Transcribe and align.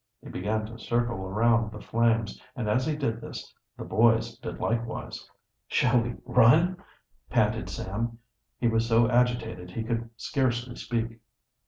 He 0.23 0.29
began 0.29 0.65
to 0.65 0.79
circle 0.79 1.17
around 1.27 1.71
the 1.71 1.79
flames, 1.79 2.41
and 2.55 2.67
as 2.67 2.87
he 2.87 2.95
did 2.95 3.21
this, 3.21 3.53
the 3.77 3.85
boys 3.85 4.35
did 4.39 4.57
likewise. 4.59 5.29
"Shall 5.67 6.01
we 6.01 6.15
run?" 6.25 6.77
panted 7.29 7.69
Sam. 7.69 8.17
He 8.57 8.67
was 8.67 8.87
so 8.87 9.07
agitated 9.07 9.69
he 9.69 9.83
could 9.83 10.09
scarcely 10.17 10.75
speak. 10.75 11.19